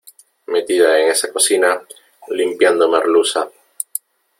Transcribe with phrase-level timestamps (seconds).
[0.47, 1.79] metida en esa cocina,
[2.29, 3.47] limpiando merluza.